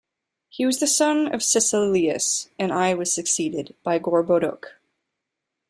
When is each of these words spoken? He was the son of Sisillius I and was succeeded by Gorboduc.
He 0.49 0.65
was 0.65 0.79
the 0.79 0.87
son 0.87 1.27
of 1.31 1.41
Sisillius 1.41 2.47
I 2.47 2.51
and 2.89 2.97
was 2.97 3.13
succeeded 3.13 3.75
by 3.83 3.99
Gorboduc. 3.99 4.65